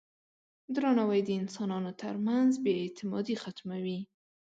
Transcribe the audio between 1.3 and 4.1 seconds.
انسانانو ترمنځ بې اعتمادي ختموي.